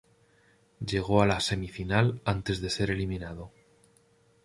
Llegó 0.83 1.21
a 1.21 1.27
la 1.27 1.39
semifinal 1.39 2.23
antes 2.25 2.59
de 2.59 2.71
ser 2.71 2.89
eliminado. 2.89 3.51